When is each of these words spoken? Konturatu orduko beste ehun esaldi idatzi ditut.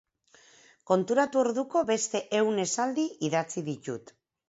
Konturatu 0.91 1.41
orduko 1.43 1.85
beste 1.91 2.25
ehun 2.41 2.61
esaldi 2.67 3.09
idatzi 3.31 3.69
ditut. 3.73 4.17